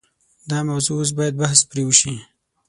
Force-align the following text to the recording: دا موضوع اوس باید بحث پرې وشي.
دا 0.49 0.59
موضوع 0.69 0.97
اوس 0.99 1.11
باید 1.17 1.35
بحث 1.41 1.59
پرې 1.69 1.83
وشي. 1.85 2.13